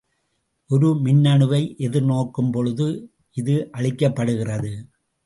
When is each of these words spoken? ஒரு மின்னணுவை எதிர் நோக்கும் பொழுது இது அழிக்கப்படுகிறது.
ஒரு 0.69 0.87
மின்னணுவை 1.03 1.59
எதிர் 1.77 2.03
நோக்கும் 2.03 2.49
பொழுது 2.51 2.87
இது 3.37 3.55
அழிக்கப்படுகிறது. 3.77 4.73